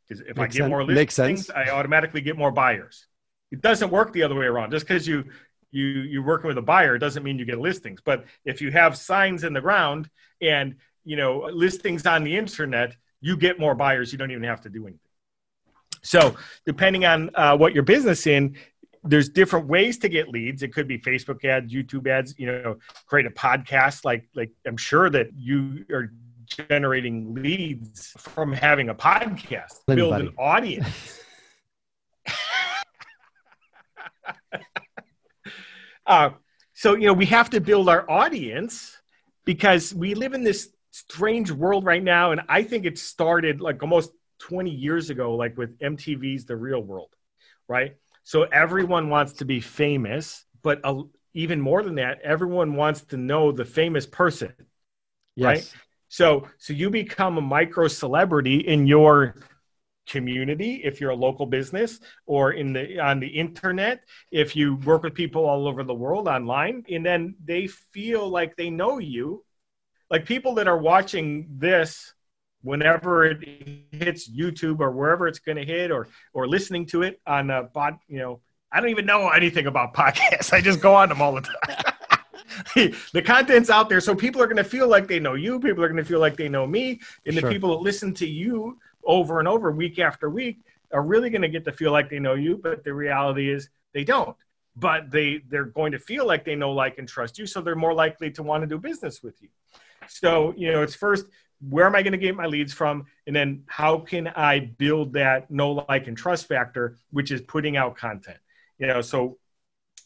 Because 0.09 0.23
if 0.23 0.37
Makes 0.37 0.39
I 0.39 0.47
get 0.47 0.55
sense. 0.55 0.69
more 0.71 0.85
listings, 0.85 1.51
I 1.51 1.71
automatically 1.71 2.21
get 2.21 2.37
more 2.37 2.51
buyers. 2.51 3.07
It 3.53 3.61
doesn't 3.61 3.91
work 3.91 4.13
the 4.13 4.23
other 4.23 4.35
way 4.35 4.47
around. 4.47 4.71
Just 4.71 4.87
because 4.87 5.07
you 5.07 5.25
you 5.71 5.87
you're 5.87 6.25
working 6.25 6.49
with 6.49 6.59
a 6.59 6.63
buyer 6.63 6.99
doesn't 6.99 7.23
mean 7.23 7.39
you 7.39 7.45
get 7.45 7.59
listings. 7.61 8.01
But 8.05 8.25
if 8.45 8.61
you 8.61 8.71
have 8.73 8.97
signs 8.97 9.45
in 9.45 9.53
the 9.53 9.61
ground 9.61 10.11
and 10.41 10.77
you 11.05 11.17
know 11.17 11.49
listings 11.53 12.07
on 12.07 12.25
the 12.25 12.37
internet, 12.37 12.97
you 13.21 13.37
get 13.37 13.59
more 13.59 13.75
buyers. 13.75 14.13
You 14.13 14.19
don't 14.19 14.31
even 14.31 14.45
have 14.45 14.61
to 14.63 14.69
do 14.69 14.87
anything. 14.87 15.01
So, 16.03 16.37
depending 16.65 17.05
on 17.05 17.31
uh, 17.35 17.57
what 17.57 17.75
your 17.75 17.83
business 17.83 18.27
in, 18.27 18.57
there's 19.03 19.29
different 19.29 19.67
ways 19.67 19.99
to 19.99 20.09
get 20.09 20.29
leads. 20.29 20.63
It 20.63 20.73
could 20.73 20.89
be 20.89 20.99
Facebook 20.99 21.45
ads, 21.45 21.73
YouTube 21.73 22.07
ads. 22.07 22.35
You 22.39 22.47
know, 22.47 22.77
create 23.07 23.27
a 23.27 23.31
podcast. 23.31 24.05
Like, 24.05 24.29
like 24.35 24.53
I'm 24.67 24.77
sure 24.77 25.11
that 25.11 25.29
you 25.35 25.85
are 25.93 26.13
generating 26.69 27.35
leads 27.35 28.15
from 28.19 28.53
having 28.53 28.89
a 28.89 28.95
podcast. 28.95 29.81
Anybody. 29.89 29.97
Build 29.97 30.15
an 30.15 30.35
audience. 30.39 31.21
uh, 36.07 36.31
so 36.73 36.95
you 36.95 37.07
know, 37.07 37.13
we 37.13 37.27
have 37.27 37.51
to 37.51 37.61
build 37.61 37.89
our 37.89 38.11
audience 38.11 38.97
because 39.45 39.95
we 39.95 40.15
live 40.15 40.33
in 40.33 40.45
this 40.45 40.71
strange 40.91 41.51
world 41.51 41.85
right 41.85 42.03
now. 42.03 42.33
And 42.33 42.43
I 42.49 42.63
think 42.63 42.85
it 42.85 42.99
started 42.99 43.61
like 43.61 43.83
almost 43.83 44.13
20 44.41 44.71
years 44.71 45.11
ago, 45.11 45.35
like 45.35 45.57
with 45.57 45.79
MTV's 45.79 46.45
The 46.45 46.57
Real 46.57 46.83
World, 46.83 47.15
right? 47.69 47.97
So 48.25 48.43
everyone 48.45 49.09
wants 49.09 49.35
to 49.35 49.45
be 49.45 49.61
famous, 49.61 50.45
but 50.63 50.81
uh, 50.85 51.03
even 51.35 51.61
more 51.61 51.83
than 51.83 51.97
that, 51.97 52.21
everyone 52.23 52.75
wants 52.75 53.03
to 53.07 53.17
know 53.17 53.53
the 53.53 53.65
famous 53.65 54.07
person, 54.07 54.53
yes. 55.37 55.47
right? 55.47 55.75
So, 56.09 56.49
so 56.59 56.73
you 56.73 56.91
become 56.91 57.39
a 57.39 57.43
micro 57.43 57.87
celebrity 57.89 58.59
in 58.59 58.87
your 58.87 59.37
community 60.09 60.81
if 60.85 61.01
you're 61.01 61.11
a 61.11 61.17
local 61.17 61.47
business 61.47 62.01
or 62.27 62.53
in 62.53 62.73
the 62.73 62.99
on 62.99 63.21
the 63.21 63.29
internet 63.29 64.03
if 64.33 64.57
you 64.57 64.75
work 64.77 65.05
with 65.05 65.15
people 65.15 65.45
all 65.45 65.69
over 65.69 65.85
the 65.85 65.95
world 65.95 66.27
online 66.27 66.83
and 66.91 67.07
then 67.07 67.33
they 67.45 67.69
feel 67.69 68.29
like 68.29 68.57
they 68.57 68.71
know 68.71 68.99
you 68.99 69.45
like 70.11 70.27
people 70.27 70.55
that 70.57 70.69
are 70.69 70.79
watching 70.79 71.47
this 71.51 72.15
whenever 72.63 73.25
it 73.25 73.39
hits 73.91 74.29
YouTube 74.29 74.81
or 74.81 74.91
wherever 74.91 75.27
it's 75.27 75.39
going 75.39 75.57
to 75.57 75.65
hit 75.65 75.91
or 75.91 76.09
or 76.33 76.47
listening 76.47 76.85
to 76.87 77.03
it 77.03 77.21
on 77.27 77.51
a 77.51 77.65
pod, 77.65 77.99
you 78.09 78.19
know, 78.19 78.41
I 78.73 78.81
don't 78.81 78.91
even 78.91 79.07
know 79.07 79.29
anything 79.29 79.67
about 79.67 79.95
podcasts. 79.95 80.53
I 80.53 80.61
just 80.61 80.81
go 80.81 80.95
on 80.95 81.09
them 81.09 81.23
all 81.23 81.35
the 81.35 81.43
time. 81.43 81.95
the 83.13 83.23
content's 83.23 83.71
out 83.71 83.89
there, 83.89 84.01
so 84.01 84.15
people 84.15 84.43
are 84.43 84.47
going 84.47 84.57
to 84.57 84.65
feel 84.65 84.89
like 84.89 85.07
they 85.07 85.21
know 85.21 85.35
you. 85.35 85.59
People 85.61 85.83
are 85.85 85.89
going 85.89 86.03
to 86.03 86.09
feel 86.09 86.21
like 86.21 86.37
they 86.37 86.49
know 86.49 86.67
me, 86.67 87.01
and 87.25 87.35
sure. 87.35 87.43
the 87.43 87.49
people 87.49 87.71
that 87.71 87.83
listen 87.83 88.13
to 88.15 88.27
you 88.27 88.79
over 89.05 89.39
and 89.39 89.49
over, 89.49 89.71
week 89.71 89.99
after 89.99 90.29
week, 90.29 90.59
are 90.93 91.03
really 91.03 91.31
going 91.31 91.43
to 91.43 91.49
get 91.49 91.65
to 91.65 91.73
feel 91.73 91.93
like 91.93 92.11
they 92.11 92.19
know 92.19 92.35
you. 92.35 92.59
But 92.63 92.85
the 92.85 92.93
reality 92.93 93.51
is, 93.51 93.71
they 93.95 94.05
don't. 94.05 94.37
But 94.77 95.11
they 95.11 95.43
they're 95.49 95.65
going 95.65 95.93
to 95.93 95.99
feel 95.99 96.27
like 96.27 96.45
they 96.45 96.55
know, 96.55 96.73
like, 96.73 96.99
and 96.99 97.09
trust 97.09 97.39
you, 97.39 97.47
so 97.47 97.61
they're 97.61 97.77
more 97.77 97.95
likely 97.95 98.31
to 98.33 98.43
want 98.43 98.63
to 98.63 98.67
do 98.67 98.79
business 98.79 99.23
with 99.23 99.41
you. 99.41 99.49
So 100.09 100.55
you 100.57 100.73
know, 100.73 100.83
it's 100.83 100.95
first 100.95 101.27
where 101.69 101.87
am 101.87 101.95
I 101.95 102.03
going 102.03 102.13
to 102.13 102.19
get 102.19 102.35
my 102.35 102.47
leads 102.47 102.73
from? 102.73 103.05
And 103.27 103.37
then 103.37 103.65
how 103.67 103.99
can 103.99 104.29
I 104.29 104.61
build 104.61 105.13
that 105.13 105.51
know, 105.51 105.85
like, 105.89 106.07
and 106.07 106.17
trust 106.17 106.49
factor, 106.49 106.97
which 107.11 107.31
is 107.31 107.43
putting 107.43 107.77
out 107.77 107.97
content? 107.97 108.39
You 108.79 108.87
know, 108.87 109.03
so 109.03 109.39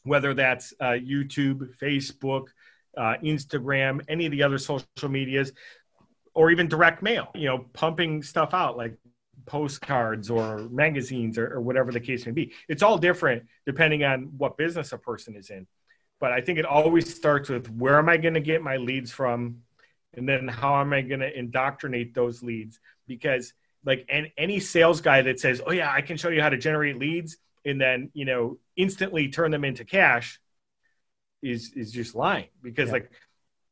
whether 0.03 0.35
that's 0.35 0.75
uh, 0.81 0.97
YouTube, 0.99 1.77
Facebook, 1.79 2.47
uh, 2.97 3.15
Instagram, 3.23 4.05
any 4.09 4.27
of 4.27 4.33
the 4.33 4.43
other 4.43 4.59
social 4.59 5.09
medias, 5.09 5.53
or 6.35 6.51
even 6.51 6.69
direct 6.69 7.03
mail, 7.03 7.29
you 7.35 7.47
know, 7.47 7.67
pumping 7.73 8.23
stuff 8.23 8.53
out 8.55 8.77
like 8.77 8.99
postcards 9.47 10.31
or 10.31 10.69
magazines 10.71 11.39
or, 11.39 11.55
or 11.55 11.61
whatever 11.61 11.93
the 11.93 12.01
case 12.01 12.27
may 12.27 12.33
be. 12.33 12.53
It's 12.69 12.83
all 12.83 12.99
different 12.99 13.45
depending 13.67 14.03
on 14.03 14.33
what 14.37 14.57
business 14.57 14.93
a 14.93 14.99
person 14.99 15.37
is 15.37 15.51
in. 15.51 15.67
But 16.21 16.33
I 16.33 16.41
think 16.41 16.59
it 16.59 16.65
always 16.65 17.15
starts 17.15 17.49
with 17.49 17.71
where 17.71 17.99
am 17.99 18.09
I 18.09 18.17
going 18.17 18.35
to 18.35 18.41
get 18.41 18.63
my 18.63 18.77
leads 18.77 19.13
from? 19.13 19.63
And 20.17 20.29
then 20.29 20.49
how 20.49 20.81
am 20.81 20.93
i 20.93 21.01
going 21.01 21.21
to 21.21 21.39
indoctrinate 21.39 22.15
those 22.15 22.43
leads 22.43 22.79
because 23.07 23.53
like 23.85 24.07
and 24.09 24.31
any 24.37 24.61
sales 24.61 25.01
guy 25.01 25.23
that 25.23 25.41
says 25.41 25.61
oh 25.67 25.73
yeah 25.73 25.91
i 25.91 26.01
can 26.01 26.17
show 26.17 26.29
you 26.29 26.41
how 26.41 26.49
to 26.49 26.59
generate 26.59 26.99
leads 26.99 27.37
and 27.65 27.81
then 27.81 28.11
you 28.15 28.25
know 28.25 28.59
instantly 28.77 29.29
turn 29.29 29.51
them 29.51 29.65
into 29.65 29.85
cash 29.85 30.41
is 31.43 31.73
is 31.75 31.93
just 31.93 32.15
lying 32.15 32.49
because 32.63 32.89
yeah. 32.89 32.95
like 32.95 33.11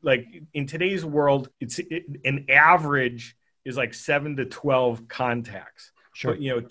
like 0.03 0.27
in 0.53 0.67
today's 0.67 1.05
world 1.05 1.49
it's 1.61 1.79
it, 1.79 2.05
an 2.25 2.47
average 2.49 3.37
is 3.65 3.77
like 3.77 3.95
7 3.95 4.37
to 4.37 4.45
12 4.45 5.09
contacts 5.09 5.93
sure. 6.13 6.33
but 6.33 6.41
you 6.41 6.55
know 6.55 6.61
t- 6.61 6.69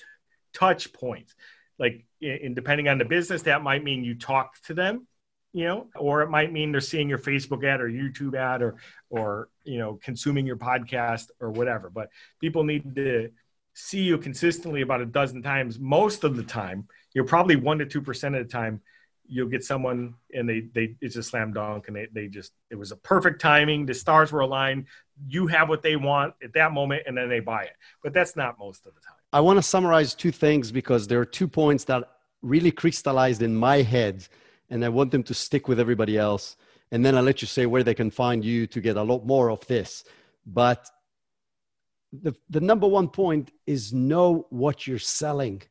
touch 0.54 0.94
points 0.94 1.34
like 1.80 2.06
and 2.22 2.56
depending 2.56 2.88
on 2.88 2.98
the 2.98 3.06
business 3.06 3.44
that 3.44 3.64
might 3.64 3.84
mean 3.84 4.04
you 4.04 4.16
talk 4.16 4.62
to 4.64 4.74
them 4.74 5.08
you 5.54 5.66
know, 5.66 5.88
or 5.96 6.22
it 6.22 6.30
might 6.30 6.52
mean 6.52 6.72
they're 6.72 6.82
seeing 6.82 7.10
your 7.10 7.18
Facebook 7.18 7.66
ad 7.66 7.82
or 7.82 7.90
YouTube 7.90 8.36
ad 8.36 8.62
or 8.62 8.76
or 9.10 9.50
you 9.64 9.78
know, 9.78 10.00
consuming 10.02 10.46
your 10.46 10.58
podcast 10.58 11.28
or 11.40 11.52
whatever. 11.52 11.90
But 11.90 12.10
people 12.40 12.64
need 12.64 12.96
to 12.96 13.30
see 13.74 14.02
you 14.02 14.18
consistently 14.18 14.82
about 14.82 15.02
a 15.02 15.06
dozen 15.06 15.42
times. 15.42 15.80
Most 15.80 16.24
of 16.24 16.36
the 16.36 16.44
time, 16.44 16.88
you're 17.14 17.26
probably 17.26 17.56
one 17.56 17.80
to 17.80 17.86
two 17.86 18.02
percent 18.02 18.36
of 18.36 18.46
the 18.46 18.52
time 18.52 18.82
you'll 19.32 19.48
get 19.48 19.64
someone 19.64 20.14
and 20.34 20.48
they 20.48 20.60
they 20.74 20.96
it's 21.00 21.16
a 21.16 21.24
slam 21.24 21.54
dunk 21.54 21.88
and 21.88 21.96
they, 21.96 22.08
they 22.12 22.28
just 22.28 22.52
it 22.70 22.76
was 22.76 22.92
a 22.92 22.98
perfect 22.98 23.40
timing 23.40 23.86
the 23.86 23.94
stars 23.94 24.32
were 24.32 24.42
aligned 24.42 24.86
you 25.28 25.48
have 25.48 25.70
what 25.70 25.82
they 25.82 25.96
want 25.96 26.34
at 26.44 26.52
that 26.54 26.74
moment 26.74 27.02
and 27.08 27.18
then 27.18 27.30
they 27.30 27.40
buy 27.40 27.64
it 27.64 27.76
but 28.04 28.14
that's 28.14 28.36
not 28.36 28.60
most 28.60 28.86
of 28.86 28.94
the 28.94 29.00
time 29.00 29.16
i 29.32 29.40
want 29.40 29.58
to 29.58 29.64
summarize 29.64 30.14
two 30.14 30.32
things 30.32 30.70
because 30.72 31.08
there 31.08 31.20
are 31.20 31.26
two 31.26 31.48
points 31.48 31.86
that 31.86 32.04
really 32.42 32.72
crystallized 32.72 33.42
in 33.42 33.56
my 33.56 33.82
head 33.82 34.28
and 34.72 34.84
I 34.84 34.90
want 34.90 35.12
them 35.12 35.22
to 35.24 35.34
stick 35.34 35.68
with 35.68 35.80
everybody 35.80 36.18
else. 36.18 36.56
And 36.92 37.06
then 37.06 37.16
I'll 37.16 37.24
let 37.24 37.42
you 37.42 37.48
say 37.48 37.66
where 37.68 37.84
they 37.84 37.94
can 37.94 38.10
find 38.10 38.44
you 38.44 38.66
to 38.68 38.82
get 38.82 38.98
a 38.98 39.04
lot 39.04 39.26
more 39.26 39.52
of 39.52 39.66
this. 39.68 40.04
But 40.46 40.90
the, 42.12 42.34
the 42.50 42.62
number 42.62 42.88
one 42.88 43.10
point 43.10 43.52
is 43.68 43.94
know 43.94 44.48
what 44.50 44.88
you're 44.88 44.98
selling. 45.00 45.62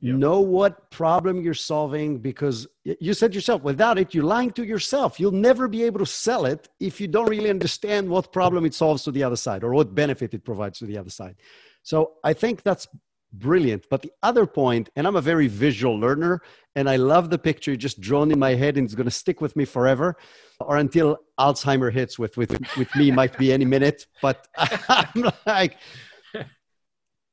Yep. 0.00 0.16
Know 0.16 0.40
what 0.40 0.90
problem 0.90 1.42
you're 1.42 1.54
solving 1.54 2.18
because 2.18 2.66
you 2.84 3.14
said 3.14 3.34
yourself, 3.34 3.62
without 3.62 3.98
it, 3.98 4.14
you're 4.14 4.24
lying 4.24 4.50
to 4.52 4.64
yourself. 4.64 5.20
You'll 5.20 5.30
never 5.30 5.68
be 5.68 5.84
able 5.84 6.00
to 6.00 6.06
sell 6.06 6.44
it 6.44 6.68
if 6.80 7.00
you 7.00 7.06
don't 7.06 7.30
really 7.30 7.50
understand 7.50 8.08
what 8.08 8.32
problem 8.32 8.64
it 8.64 8.74
solves 8.74 9.04
to 9.04 9.12
the 9.12 9.22
other 9.22 9.36
side 9.36 9.62
or 9.62 9.72
what 9.72 9.94
benefit 9.94 10.34
it 10.34 10.44
provides 10.44 10.80
to 10.80 10.86
the 10.86 10.98
other 10.98 11.10
side. 11.10 11.36
So 11.84 12.14
I 12.24 12.32
think 12.32 12.62
that's 12.62 12.88
brilliant. 13.32 13.86
But 13.88 14.02
the 14.02 14.12
other 14.22 14.46
point, 14.46 14.90
and 14.96 15.06
I'm 15.06 15.16
a 15.16 15.20
very 15.20 15.48
visual 15.48 15.98
learner, 15.98 16.42
and 16.76 16.88
I 16.88 16.96
love 16.96 17.30
the 17.30 17.38
picture 17.38 17.76
just 17.76 18.00
drawn 18.00 18.30
in 18.30 18.38
my 18.38 18.54
head, 18.54 18.76
and 18.76 18.84
it's 18.84 18.94
going 18.94 19.06
to 19.06 19.10
stick 19.10 19.40
with 19.40 19.56
me 19.56 19.64
forever, 19.64 20.16
or 20.60 20.76
until 20.76 21.18
Alzheimer 21.38 21.92
hits 21.92 22.18
with 22.18 22.36
with 22.36 22.52
with 22.76 22.94
me, 22.96 23.10
might 23.10 23.36
be 23.38 23.52
any 23.52 23.64
minute. 23.64 24.06
But 24.20 24.46
I'm 24.56 25.30
like, 25.46 25.76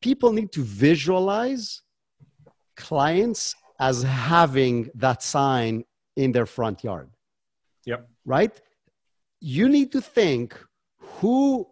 people 0.01 0.34
need 0.34 0.51
to 0.53 0.63
visualize 0.63 1.82
clients 2.75 3.56
as 3.79 4.03
having 4.03 4.89
that 4.96 5.24
sign 5.24 5.86
in 6.15 6.32
their 6.32 6.46
front 6.46 6.84
yard. 6.84 7.10
Yep. 7.86 8.10
Right. 8.25 8.62
You 9.39 9.70
need 9.70 9.91
to 9.94 10.01
think 10.01 10.60
who 10.98 11.68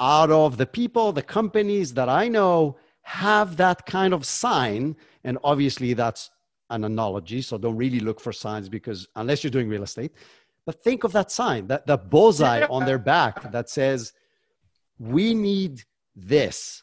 out 0.00 0.30
of 0.30 0.56
the 0.56 0.66
people, 0.66 1.12
the 1.12 1.22
companies 1.22 1.94
that 1.94 2.08
I 2.08 2.28
know 2.28 2.76
have 3.04 3.56
that 3.58 3.86
kind 3.86 4.12
of 4.12 4.26
sign. 4.26 4.96
And 5.22 5.38
obviously, 5.44 5.94
that's 5.94 6.30
an 6.70 6.84
analogy. 6.84 7.42
So 7.42 7.56
don't 7.58 7.76
really 7.76 8.00
look 8.00 8.20
for 8.20 8.32
signs 8.32 8.68
because 8.68 9.06
unless 9.14 9.44
you're 9.44 9.50
doing 9.50 9.68
real 9.68 9.82
estate, 9.82 10.12
but 10.66 10.82
think 10.82 11.04
of 11.04 11.12
that 11.12 11.30
sign, 11.30 11.66
that, 11.68 11.86
that 11.86 12.10
bullseye 12.10 12.66
on 12.68 12.86
their 12.86 12.98
back 12.98 13.52
that 13.52 13.68
says, 13.68 14.12
we 14.98 15.34
need 15.34 15.84
this. 16.16 16.82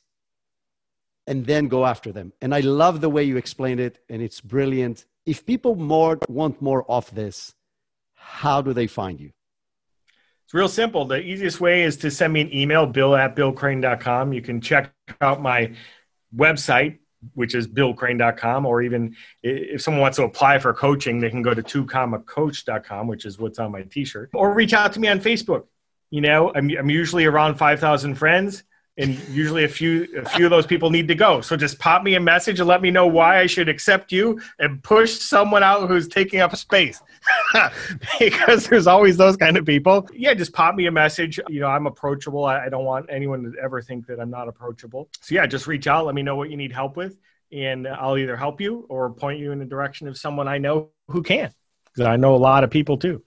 And 1.28 1.46
then 1.46 1.68
go 1.68 1.86
after 1.86 2.12
them. 2.12 2.34
And 2.42 2.54
I 2.54 2.60
love 2.60 3.00
the 3.00 3.10
way 3.10 3.24
you 3.24 3.38
explained 3.38 3.80
it, 3.80 4.00
and 4.10 4.22
it's 4.22 4.42
brilliant. 4.42 5.06
If 5.26 5.46
people 5.46 5.76
more 5.76 6.18
want 6.28 6.62
more 6.62 6.90
of 6.90 7.14
this, 7.14 7.54
how 8.16 8.62
do 8.62 8.74
they 8.74 8.88
find 8.88 9.20
you? 9.20 9.32
It's 10.46 10.54
real 10.54 10.68
simple. 10.68 11.06
The 11.06 11.22
easiest 11.22 11.62
way 11.62 11.84
is 11.84 11.96
to 11.98 12.12
send 12.12 12.34
me 12.34 12.42
an 12.42 12.54
email, 12.54 12.86
bill 12.86 13.16
at 13.16 13.36
billcrane.com. 13.36 14.34
You 14.34 14.42
can 14.42 14.60
check 14.60 14.92
out 15.22 15.42
my 15.42 15.72
website, 16.36 17.00
which 17.34 17.54
is 17.56 17.68
billcrane.com, 17.68 18.66
or 18.66 18.82
even 18.82 19.16
if 19.44 19.82
someone 19.82 20.02
wants 20.02 20.18
to 20.18 20.24
apply 20.24 20.60
for 20.60 20.74
coaching, 20.74 21.20
they 21.20 21.30
can 21.30 21.42
go 21.42 21.54
to 21.54 21.62
2commacoach.com, 21.62 23.08
which 23.08 23.26
is 23.26 23.38
what's 23.38 23.60
on 23.60 23.72
my 23.72 23.84
t-shirt, 23.84 24.32
or 24.34 24.54
reach 24.54 24.74
out 24.74 24.94
to 24.94 25.00
me 25.00 25.08
on 25.08 25.20
Facebook. 25.20 25.66
You 26.10 26.22
know, 26.22 26.52
I'm, 26.54 26.70
I'm 26.78 26.90
usually 26.90 27.26
around 27.26 27.56
5,000 27.56 28.16
friends 28.16 28.64
and 29.02 29.18
usually 29.30 29.64
a 29.64 29.68
few 29.68 30.08
a 30.18 30.30
few 30.30 30.46
of 30.46 30.52
those 30.52 30.66
people 30.66 30.90
need 30.90 31.08
to 31.08 31.16
go. 31.16 31.42
So 31.42 31.58
just 31.58 31.80
pop 31.80 32.04
me 32.04 32.16
a 32.16 32.20
message 32.20 32.60
and 32.60 32.68
let 32.68 32.82
me 32.82 32.92
know 32.92 33.08
why 33.08 33.40
i 33.40 33.46
should 33.48 33.68
accept 33.68 34.12
you 34.12 34.40
and 34.60 34.82
push 34.84 35.12
someone 35.20 35.64
out 35.64 35.88
who's 35.88 36.08
taking 36.08 36.40
up 36.40 36.56
space. 36.56 37.02
Because 38.20 38.68
there's 38.68 38.88
always 38.88 39.18
those 39.18 39.38
kind 39.38 39.58
of 39.58 39.66
people. 39.66 40.08
Yeah 40.14 40.34
just 40.34 40.54
pop 40.54 40.76
me 40.76 40.86
a 40.86 40.92
message. 40.92 41.40
You 41.50 41.62
know 41.62 41.68
i'm 41.68 41.88
approachable. 41.88 42.46
I, 42.46 42.66
I 42.66 42.70
don't 42.70 42.86
want 42.86 43.08
anyone 43.10 43.44
to 43.44 43.54
ever 43.62 43.82
think 43.82 44.08
that 44.08 44.20
i'm 44.20 44.30
not 44.30 44.48
approachable. 44.48 45.10
So 45.22 45.36
yeah 45.36 45.46
just 45.46 45.68
reach 45.68 45.88
out. 45.88 46.06
Let 46.06 46.16
me 46.16 46.22
know 46.22 46.36
what 46.36 46.50
you 46.50 46.58
need 46.58 46.72
help 46.72 46.96
with 46.96 47.18
and 47.52 47.86
i'll 47.88 48.18
either 48.18 48.38
help 48.38 48.62
you 48.62 48.86
or 48.90 49.10
point 49.10 49.38
you 49.38 49.52
in 49.52 49.60
the 49.60 49.66
direction 49.66 50.08
of 50.08 50.18
someone 50.18 50.48
i 50.48 50.58
know 50.58 50.90
who 51.08 51.22
can. 51.24 51.52
Because 51.86 52.08
i 52.08 52.16
know 52.16 52.36
a 52.36 52.38
lot 52.38 52.64
of 52.64 52.70
people 52.70 52.98
too. 52.98 53.24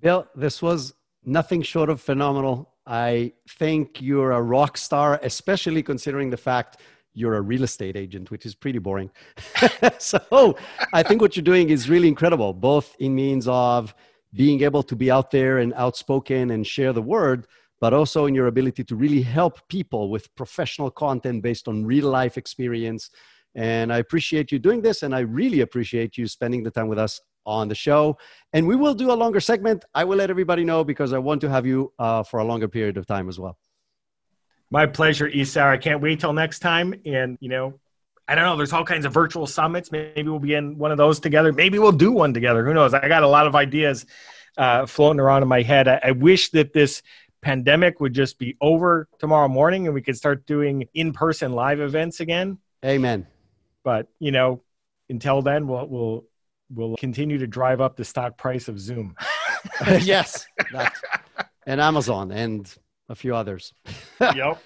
Bill 0.00 0.26
this 0.34 0.60
was 0.60 0.94
nothing 1.24 1.62
short 1.62 1.90
of 1.90 2.00
phenomenal 2.00 2.70
I 2.90 3.34
think 3.48 4.02
you're 4.02 4.32
a 4.32 4.42
rock 4.42 4.76
star, 4.76 5.20
especially 5.22 5.80
considering 5.80 6.28
the 6.28 6.36
fact 6.36 6.78
you're 7.14 7.36
a 7.36 7.40
real 7.40 7.62
estate 7.62 7.96
agent, 7.96 8.32
which 8.32 8.44
is 8.44 8.56
pretty 8.56 8.80
boring. 8.80 9.12
so 9.98 10.56
I 10.92 11.04
think 11.04 11.22
what 11.22 11.36
you're 11.36 11.44
doing 11.44 11.70
is 11.70 11.88
really 11.88 12.08
incredible, 12.08 12.52
both 12.52 12.96
in 12.98 13.14
means 13.14 13.46
of 13.46 13.94
being 14.34 14.62
able 14.62 14.82
to 14.82 14.96
be 14.96 15.08
out 15.08 15.30
there 15.30 15.58
and 15.58 15.72
outspoken 15.74 16.50
and 16.50 16.66
share 16.66 16.92
the 16.92 17.00
word, 17.00 17.46
but 17.80 17.94
also 17.94 18.26
in 18.26 18.34
your 18.34 18.48
ability 18.48 18.82
to 18.82 18.96
really 18.96 19.22
help 19.22 19.60
people 19.68 20.10
with 20.10 20.34
professional 20.34 20.90
content 20.90 21.44
based 21.44 21.68
on 21.68 21.86
real 21.86 22.10
life 22.10 22.36
experience. 22.36 23.08
And 23.54 23.92
I 23.92 23.98
appreciate 23.98 24.50
you 24.50 24.58
doing 24.58 24.82
this, 24.82 25.04
and 25.04 25.14
I 25.14 25.20
really 25.20 25.60
appreciate 25.60 26.18
you 26.18 26.26
spending 26.26 26.64
the 26.64 26.72
time 26.72 26.88
with 26.88 26.98
us 26.98 27.20
on 27.46 27.68
the 27.68 27.74
show. 27.74 28.18
And 28.52 28.66
we 28.66 28.76
will 28.76 28.94
do 28.94 29.10
a 29.10 29.14
longer 29.14 29.40
segment. 29.40 29.84
I 29.94 30.04
will 30.04 30.16
let 30.16 30.30
everybody 30.30 30.64
know 30.64 30.84
because 30.84 31.12
I 31.12 31.18
want 31.18 31.40
to 31.42 31.50
have 31.50 31.66
you 31.66 31.92
uh, 31.98 32.22
for 32.22 32.40
a 32.40 32.44
longer 32.44 32.68
period 32.68 32.96
of 32.96 33.06
time 33.06 33.28
as 33.28 33.38
well. 33.38 33.56
My 34.70 34.86
pleasure, 34.86 35.28
Isar. 35.28 35.70
I 35.70 35.78
can't 35.78 36.00
wait 36.00 36.20
till 36.20 36.32
next 36.32 36.60
time. 36.60 36.94
And, 37.04 37.38
you 37.40 37.48
know, 37.48 37.80
I 38.28 38.34
don't 38.36 38.44
know. 38.44 38.56
There's 38.56 38.72
all 38.72 38.84
kinds 38.84 39.04
of 39.04 39.12
virtual 39.12 39.46
summits. 39.46 39.90
Maybe 39.90 40.28
we'll 40.28 40.38
be 40.38 40.54
in 40.54 40.78
one 40.78 40.92
of 40.92 40.98
those 40.98 41.18
together. 41.18 41.52
Maybe 41.52 41.78
we'll 41.80 41.90
do 41.90 42.12
one 42.12 42.32
together. 42.32 42.64
Who 42.64 42.72
knows? 42.72 42.94
I 42.94 43.08
got 43.08 43.24
a 43.24 43.28
lot 43.28 43.48
of 43.48 43.56
ideas 43.56 44.06
uh, 44.56 44.86
floating 44.86 45.18
around 45.18 45.42
in 45.42 45.48
my 45.48 45.62
head. 45.62 45.88
I, 45.88 46.00
I 46.04 46.10
wish 46.12 46.50
that 46.50 46.72
this 46.72 47.02
pandemic 47.42 47.98
would 48.00 48.12
just 48.12 48.38
be 48.38 48.56
over 48.60 49.08
tomorrow 49.18 49.48
morning 49.48 49.86
and 49.86 49.94
we 49.94 50.02
could 50.02 50.16
start 50.16 50.46
doing 50.46 50.86
in-person 50.94 51.52
live 51.52 51.80
events 51.80 52.20
again. 52.20 52.58
Amen. 52.84 53.26
But 53.82 54.08
you 54.18 54.30
know, 54.30 54.62
until 55.08 55.42
then, 55.42 55.66
we'll 55.66 55.88
we'll 55.88 56.24
we'll 56.72 56.96
continue 56.96 57.38
to 57.38 57.46
drive 57.46 57.80
up 57.80 57.96
the 57.96 58.04
stock 58.04 58.36
price 58.36 58.68
of 58.68 58.78
Zoom. 58.78 59.16
yes, 60.00 60.46
that, 60.72 60.94
and 61.66 61.80
Amazon 61.80 62.30
and 62.30 62.72
a 63.08 63.14
few 63.14 63.34
others. 63.34 63.72
yep. 64.20 64.62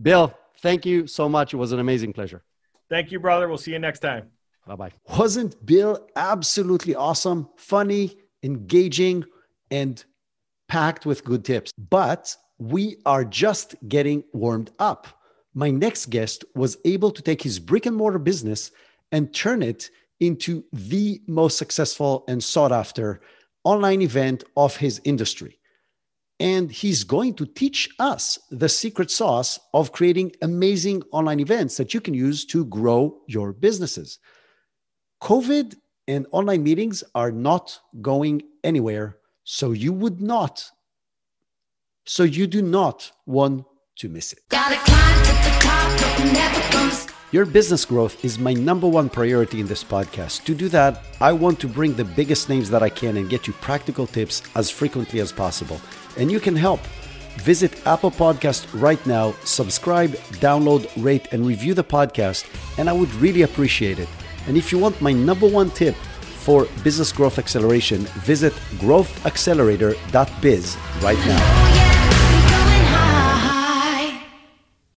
Bill, 0.00 0.34
thank 0.60 0.86
you 0.86 1.06
so 1.06 1.28
much. 1.28 1.52
It 1.52 1.56
was 1.56 1.72
an 1.72 1.80
amazing 1.80 2.12
pleasure. 2.12 2.42
Thank 2.88 3.12
you, 3.12 3.20
brother. 3.20 3.48
We'll 3.48 3.58
see 3.58 3.72
you 3.72 3.78
next 3.78 4.00
time. 4.00 4.30
Bye 4.66 4.76
bye. 4.76 4.92
Wasn't 5.18 5.64
Bill 5.64 6.06
absolutely 6.14 6.94
awesome, 6.94 7.48
funny, 7.56 8.16
engaging, 8.42 9.24
and 9.70 10.02
packed 10.68 11.04
with 11.04 11.24
good 11.24 11.44
tips? 11.44 11.72
But 11.76 12.36
we 12.58 12.96
are 13.04 13.24
just 13.24 13.74
getting 13.88 14.22
warmed 14.32 14.70
up. 14.78 15.08
My 15.54 15.70
next 15.70 16.10
guest 16.10 16.44
was 16.54 16.78
able 16.84 17.10
to 17.10 17.22
take 17.22 17.42
his 17.42 17.58
brick 17.58 17.86
and 17.86 17.96
mortar 17.96 18.18
business 18.18 18.70
and 19.10 19.34
turn 19.34 19.62
it 19.62 19.90
into 20.20 20.64
the 20.72 21.20
most 21.26 21.58
successful 21.58 22.24
and 22.28 22.42
sought 22.42 22.72
after 22.72 23.20
online 23.64 24.02
event 24.02 24.44
of 24.56 24.76
his 24.76 25.00
industry. 25.04 25.58
And 26.40 26.72
he's 26.72 27.04
going 27.04 27.34
to 27.34 27.46
teach 27.46 27.88
us 27.98 28.38
the 28.50 28.68
secret 28.68 29.10
sauce 29.10 29.60
of 29.74 29.92
creating 29.92 30.32
amazing 30.42 31.02
online 31.12 31.38
events 31.40 31.76
that 31.76 31.94
you 31.94 32.00
can 32.00 32.14
use 32.14 32.44
to 32.46 32.64
grow 32.64 33.20
your 33.28 33.52
businesses. 33.52 34.18
COVID 35.22 35.76
and 36.08 36.26
online 36.32 36.64
meetings 36.64 37.04
are 37.14 37.30
not 37.30 37.78
going 38.00 38.42
anywhere. 38.64 39.18
So 39.44 39.70
you 39.70 39.92
would 39.92 40.20
not, 40.20 40.68
so 42.06 42.24
you 42.24 42.48
do 42.48 42.62
not 42.62 43.12
want 43.26 43.64
to 43.96 44.08
miss 44.08 44.32
it. 44.32 44.40
Your 47.32 47.44
business 47.46 47.84
growth 47.86 48.22
is 48.22 48.38
my 48.38 48.52
number 48.52 48.86
one 48.86 49.08
priority 49.08 49.58
in 49.58 49.66
this 49.66 49.82
podcast. 49.82 50.44
To 50.44 50.54
do 50.54 50.68
that, 50.68 51.02
I 51.18 51.32
want 51.32 51.58
to 51.60 51.66
bring 51.66 51.94
the 51.94 52.04
biggest 52.04 52.50
names 52.50 52.68
that 52.68 52.82
I 52.82 52.90
can 52.90 53.16
and 53.16 53.30
get 53.30 53.46
you 53.46 53.54
practical 53.54 54.06
tips 54.06 54.42
as 54.54 54.68
frequently 54.68 55.18
as 55.18 55.32
possible. 55.32 55.80
And 56.18 56.30
you 56.30 56.38
can 56.38 56.54
help. 56.54 56.80
Visit 57.38 57.86
Apple 57.86 58.10
Podcast 58.10 58.66
right 58.78 59.00
now, 59.06 59.32
subscribe, 59.44 60.10
download, 60.42 60.90
rate, 61.02 61.28
and 61.32 61.46
review 61.46 61.72
the 61.72 61.82
podcast, 61.82 62.44
and 62.76 62.90
I 62.90 62.92
would 62.92 63.14
really 63.14 63.40
appreciate 63.40 63.98
it. 63.98 64.10
And 64.46 64.58
if 64.58 64.70
you 64.70 64.78
want 64.78 65.00
my 65.00 65.14
number 65.14 65.48
one 65.48 65.70
tip 65.70 65.94
for 66.44 66.66
business 66.84 67.12
growth 67.12 67.38
acceleration, 67.38 68.00
visit 68.26 68.52
growthaccelerator.biz 68.76 70.76
right 71.00 71.26
now. 71.26 71.71